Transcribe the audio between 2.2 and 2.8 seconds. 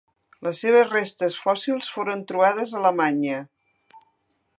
trobades a